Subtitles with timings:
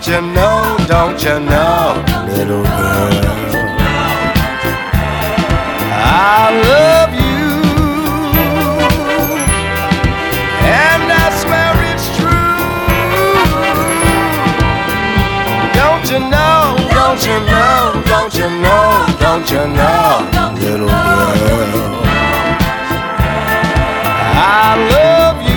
[0.00, 3.20] Don't you know, don't you know, little girl?
[5.92, 7.60] I love you,
[10.64, 12.64] and I swear it's true.
[15.74, 20.24] Don't you know, don't you know, don't you know, don't you know,
[20.62, 22.00] little girl?
[24.32, 25.49] I love you.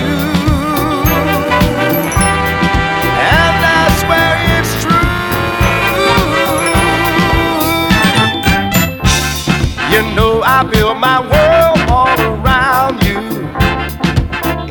[10.63, 13.19] I build my world all around you.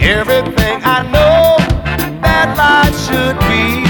[0.00, 1.58] Everything I know
[2.22, 3.84] that life should be.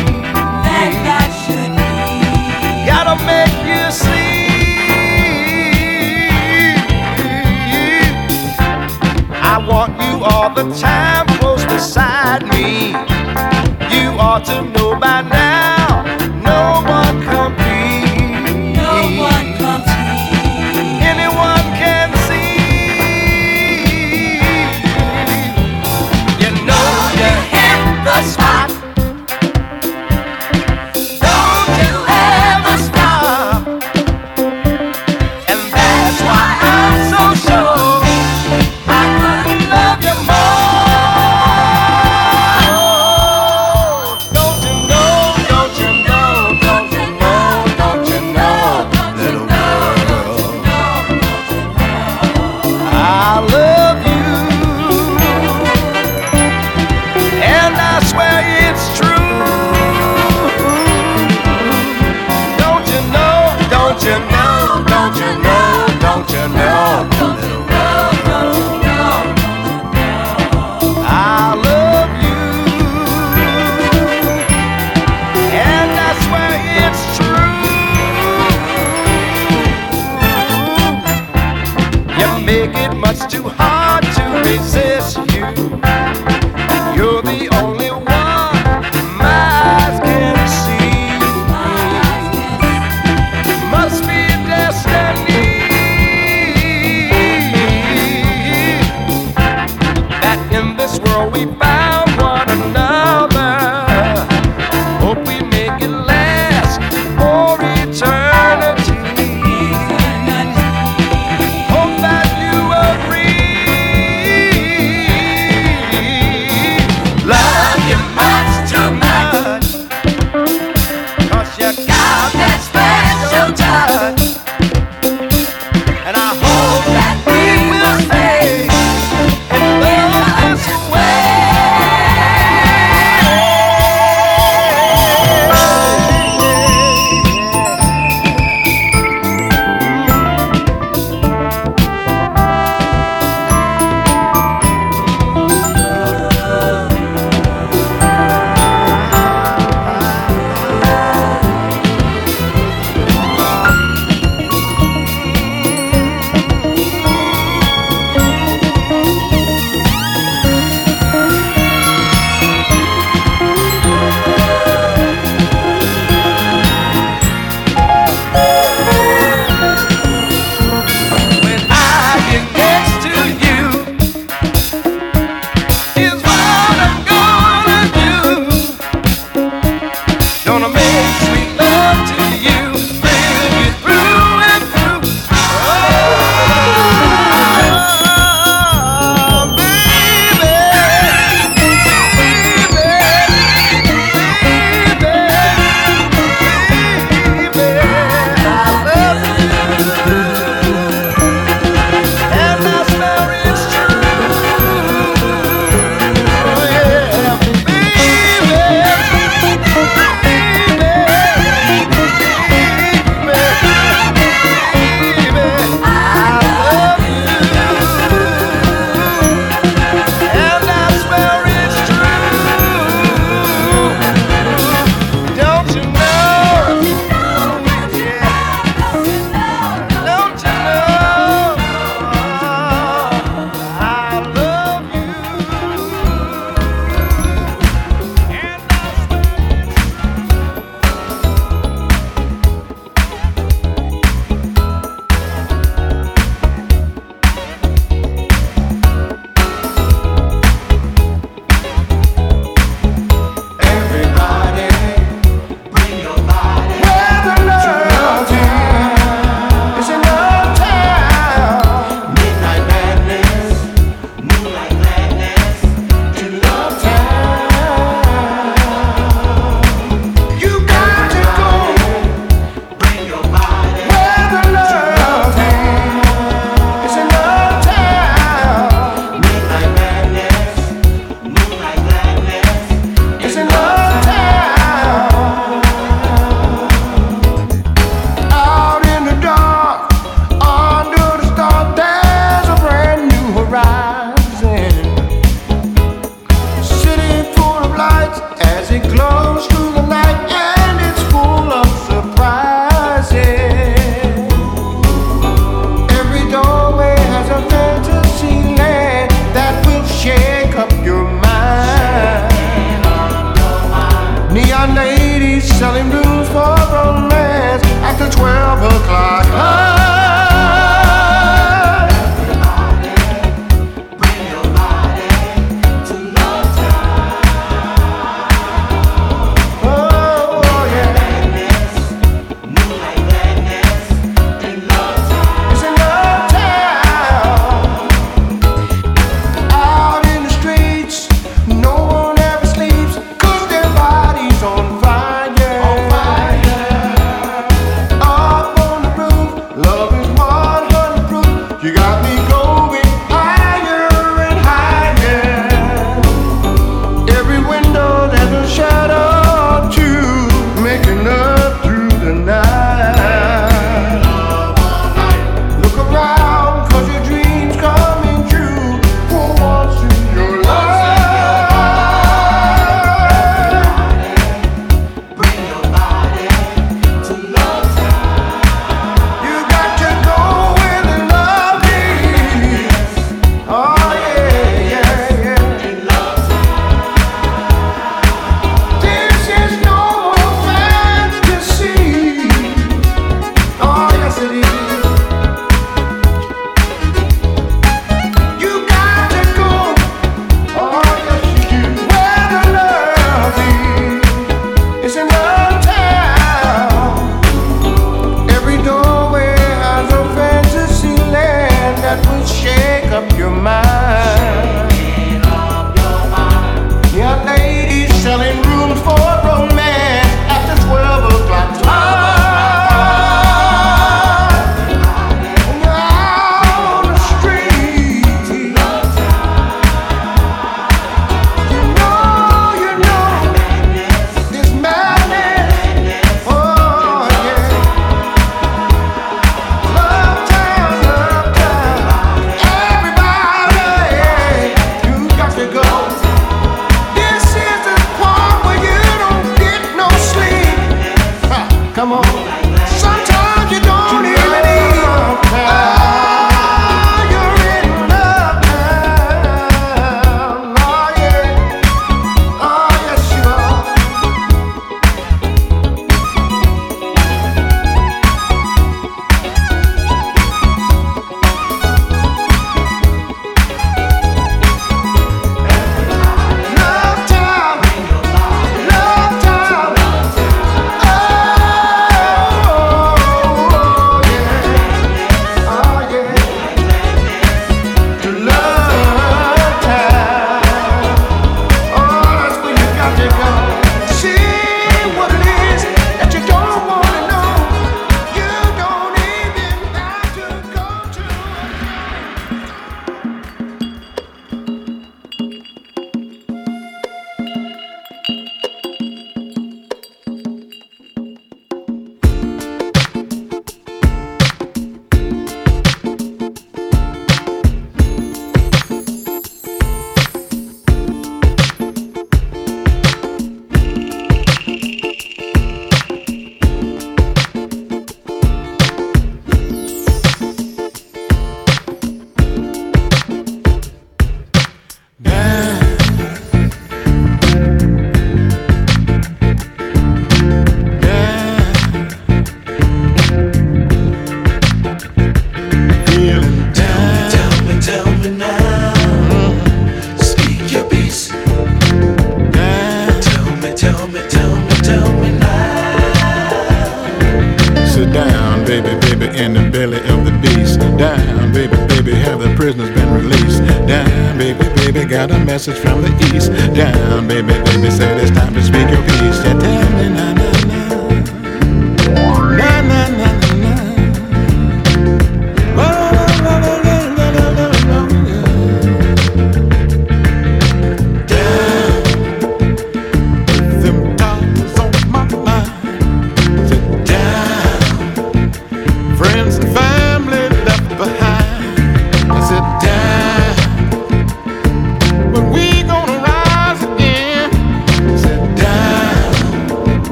[0.67, 2.87] That light should be.
[2.91, 4.51] Gotta make you see.
[9.41, 12.89] I want you all the time close beside me.
[13.97, 15.82] You ought to know by now.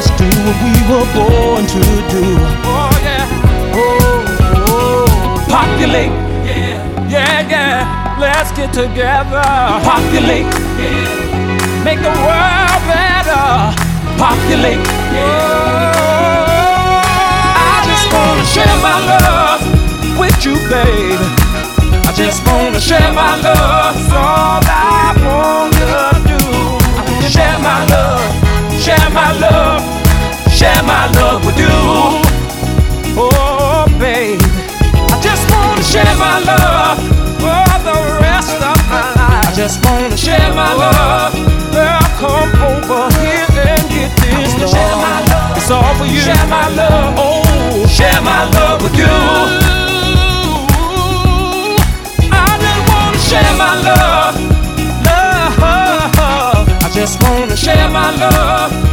[0.00, 1.82] us do what we were born to
[2.14, 2.24] do.
[2.64, 3.28] Oh, yeah.
[3.76, 4.24] Oh,
[4.72, 5.06] oh.
[5.48, 6.14] Populate.
[6.48, 7.14] Yeah.
[7.14, 8.16] Yeah, yeah.
[8.18, 9.44] Let's get together.
[9.90, 10.48] Populate.
[10.80, 11.84] Yeah.
[11.84, 13.44] Make the world better.
[14.16, 14.84] Populate.
[15.16, 15.92] Yeah.
[17.68, 19.60] I just wanna share my love
[20.20, 21.22] with you, babe.
[22.08, 23.96] I just wanna share my love.
[24.12, 26.09] All I wanna.
[30.60, 31.72] share my love with you.
[33.16, 34.38] Oh, babe,
[35.08, 36.98] I just wanna share my love
[37.40, 39.48] for the rest of my life.
[39.48, 41.32] I just wanna share my love.
[41.72, 44.68] Girl, come over here and get this love.
[44.68, 45.56] Share my love.
[45.56, 46.20] It's all for you.
[46.20, 47.14] Share my love.
[47.16, 49.16] Oh, share my love with you.
[52.36, 54.34] I just wanna share my love.
[55.08, 56.68] Love.
[56.84, 58.89] I just wanna share my love.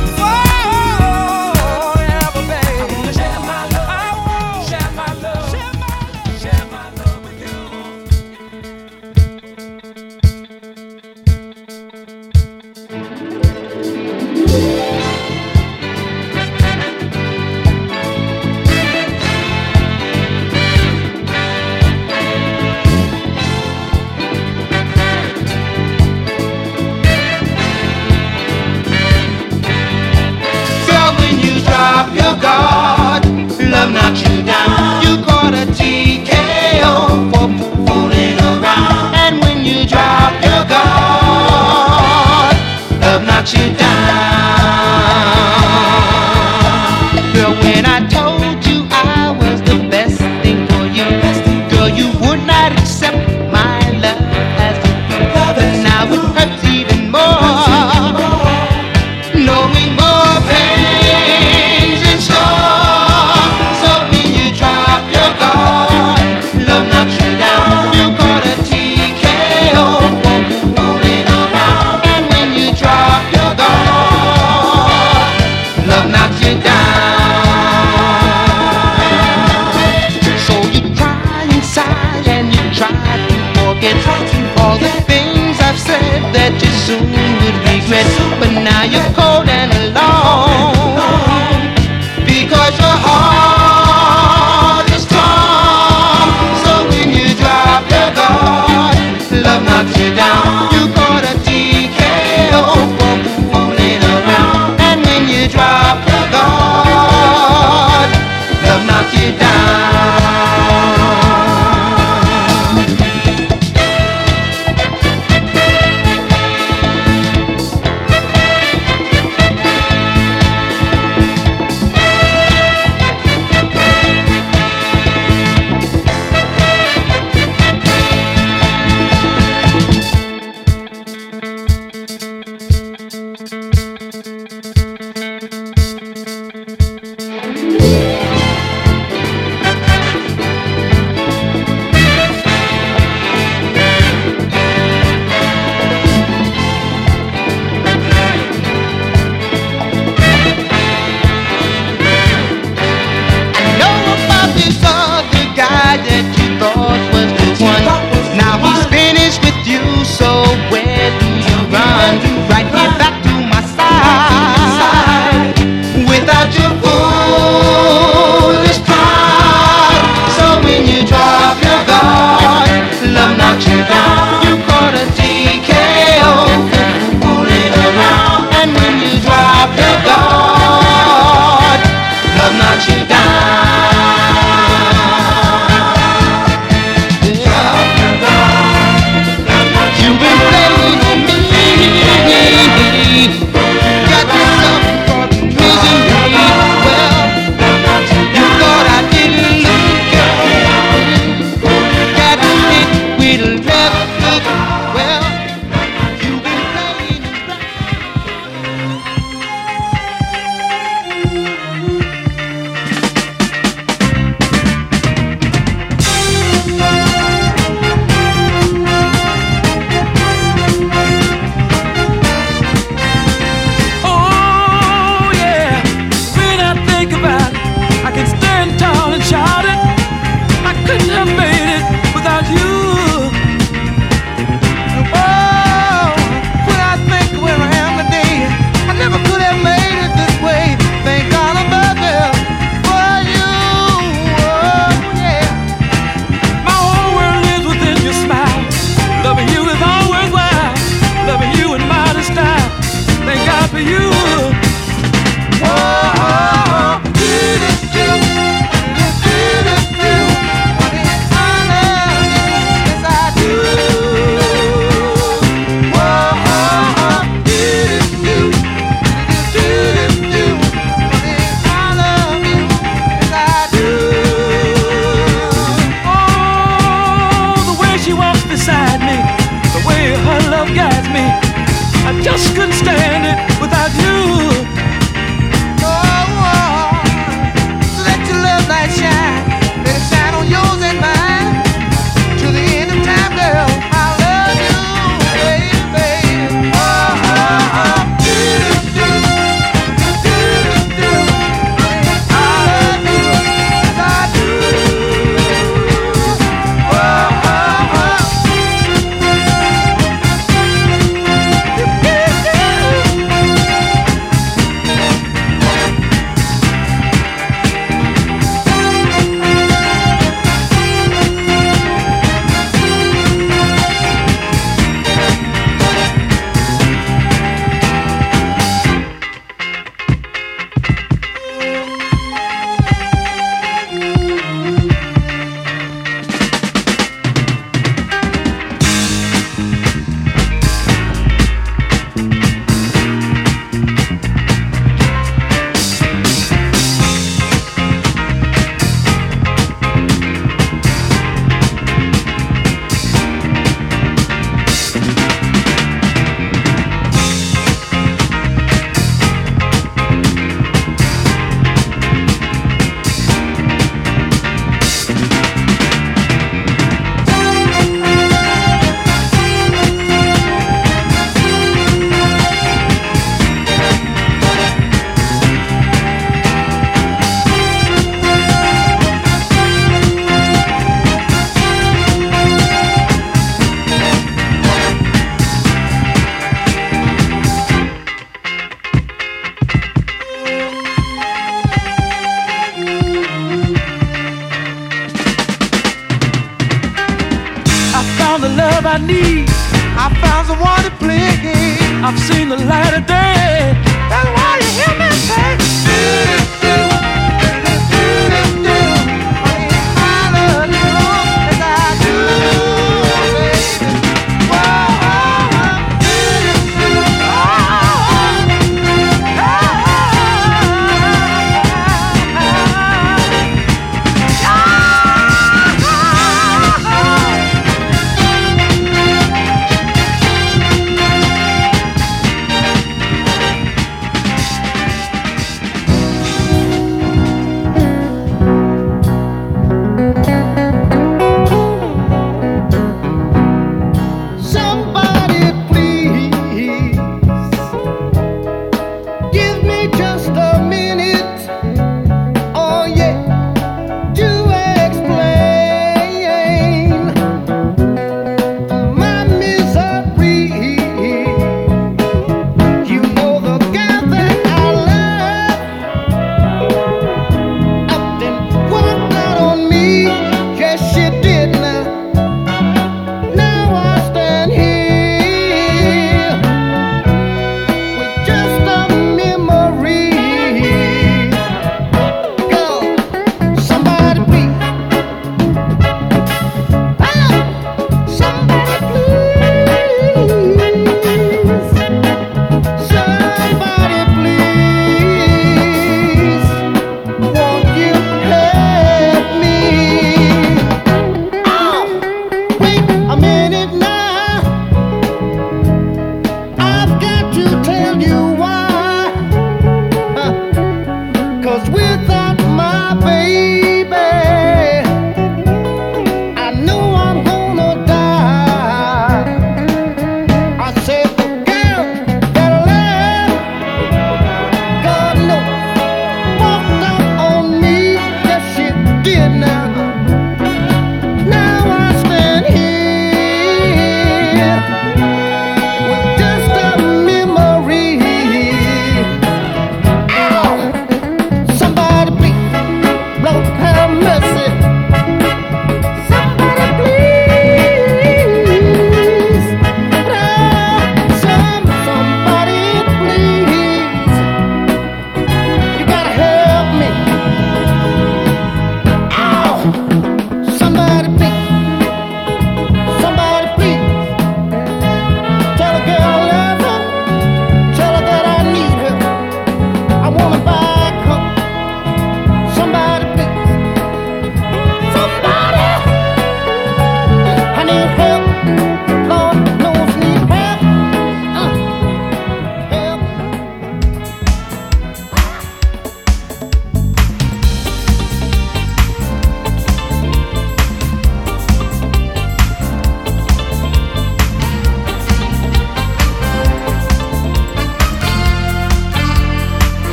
[43.53, 43.96] Your God.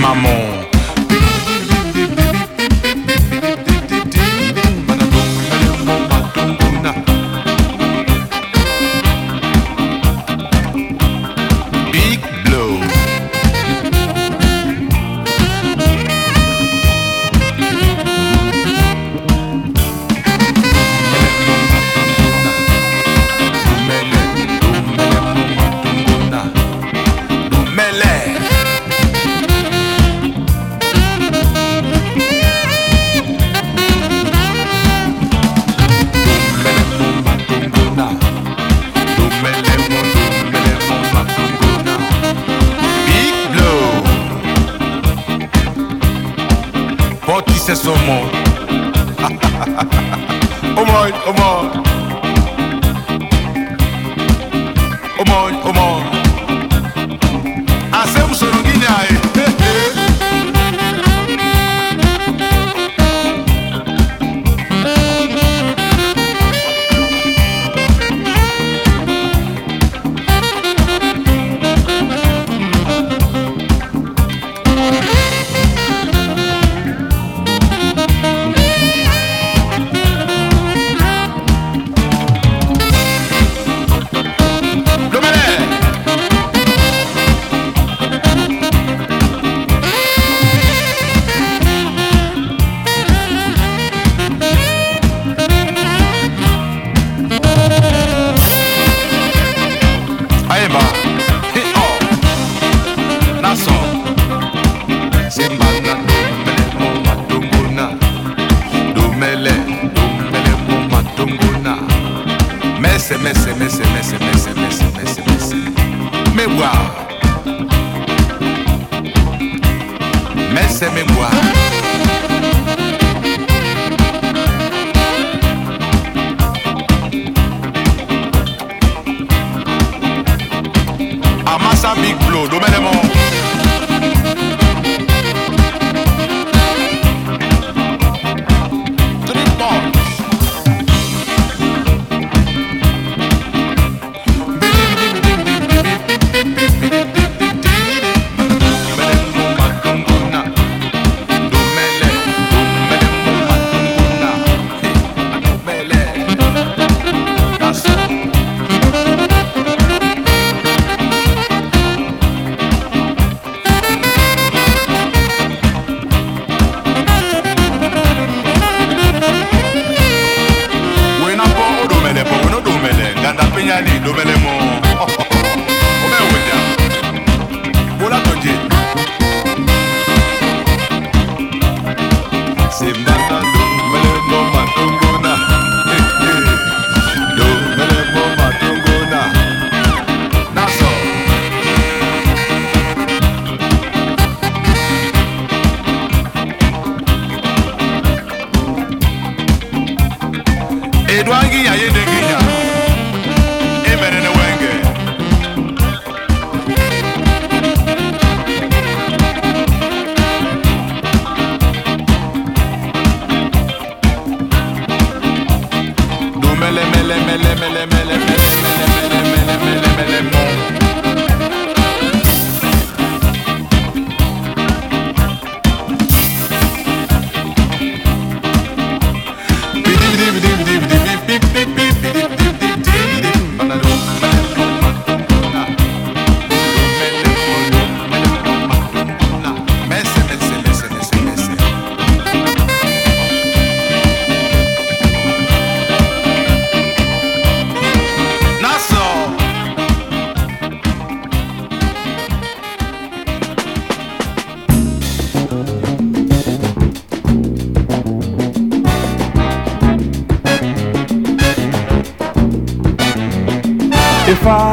[0.00, 0.49] Bidi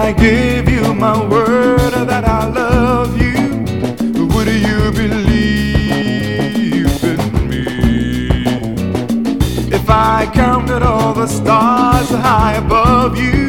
[0.07, 3.65] I give you my word that I love you,
[4.33, 6.33] would you believe
[7.03, 7.65] in me?
[9.69, 13.47] If I counted all the stars high above you,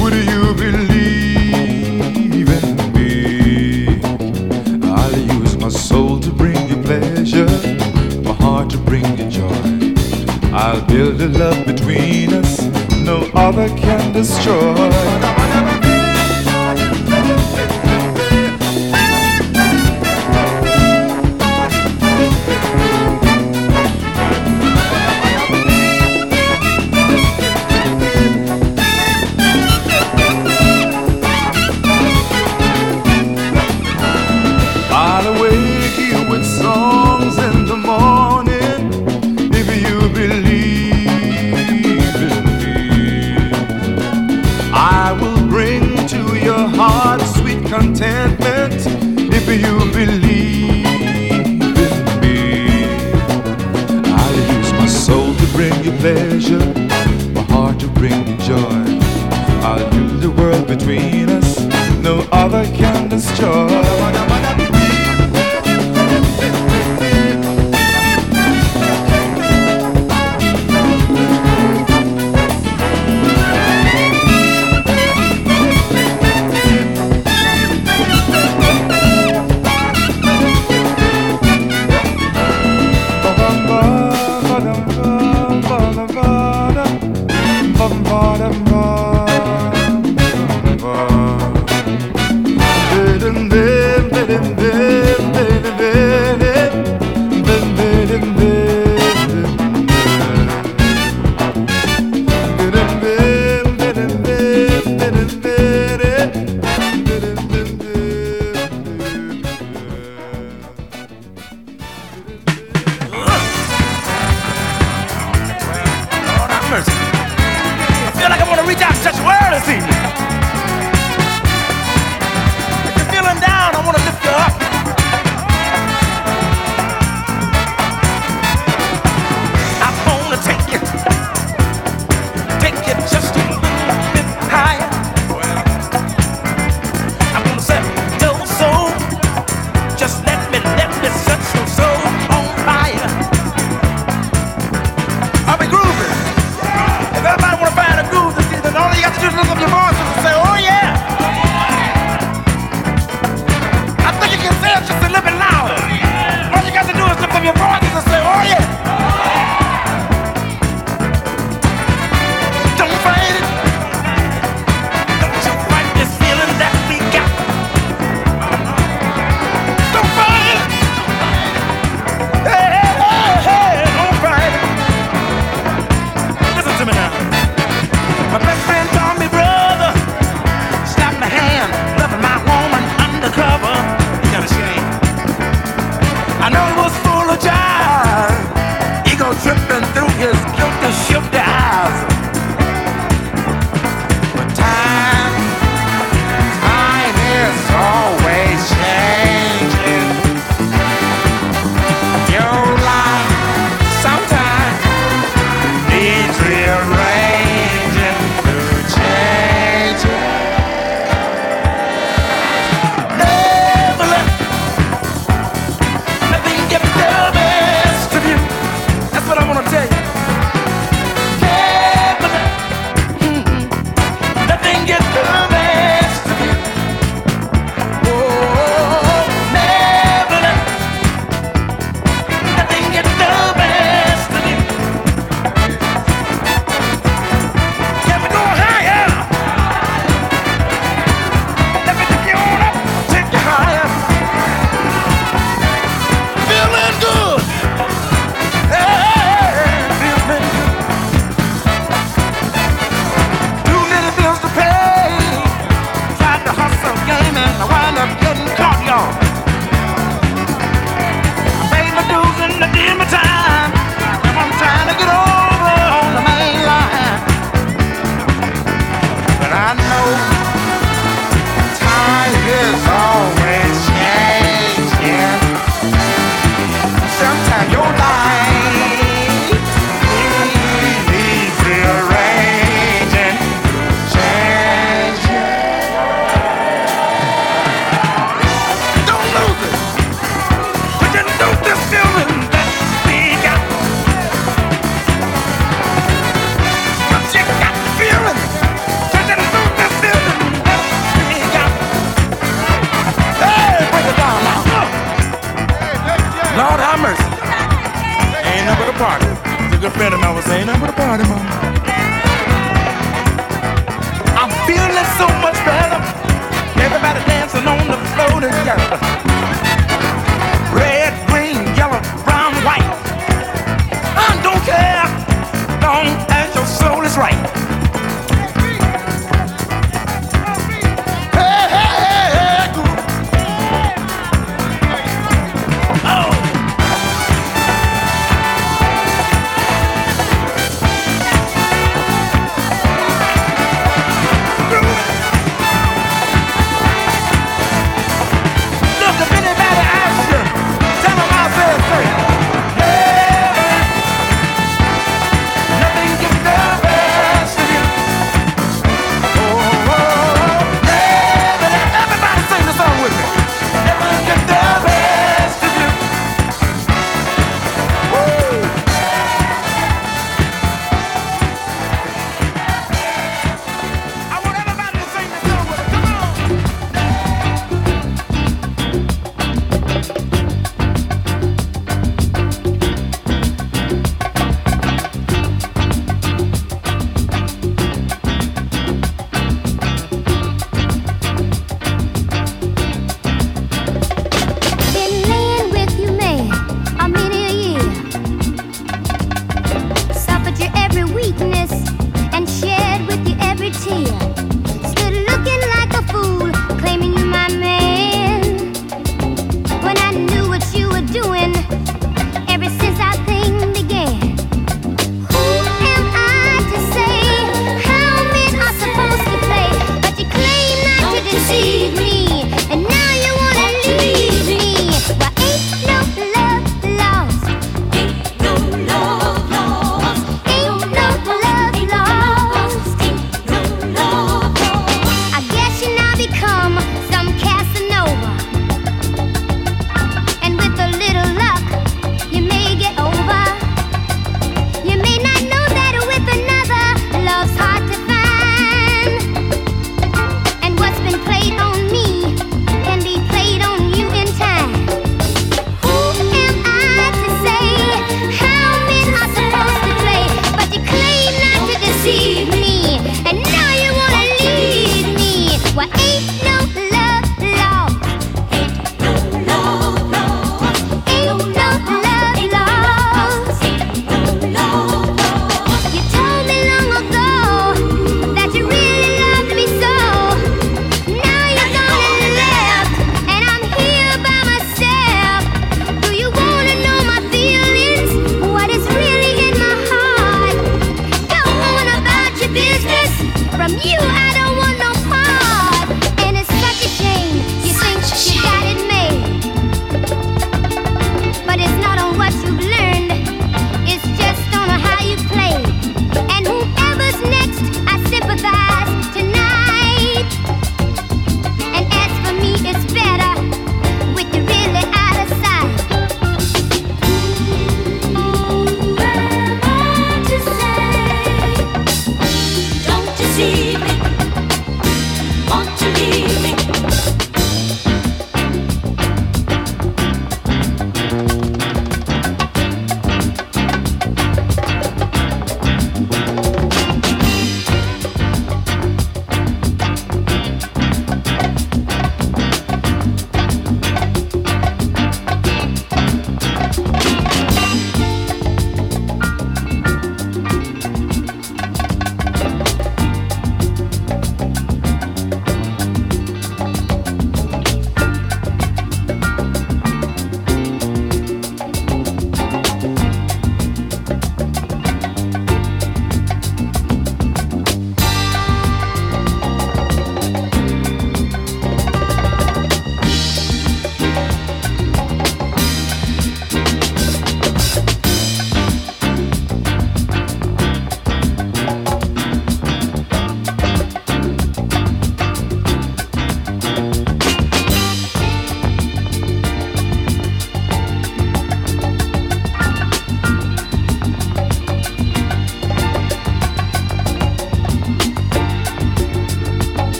[0.00, 4.00] would you believe in me?
[4.88, 7.50] I'll use my soul to bring you pleasure,
[8.22, 9.92] my heart to bring you joy.
[10.54, 12.29] I'll build a love between
[13.50, 15.69] lover can destroy.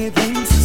[0.00, 0.57] anything.